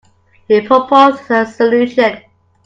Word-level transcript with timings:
He 0.47 0.61
proposed 0.65 1.29
a 1.29 1.45
solution. 1.45 2.21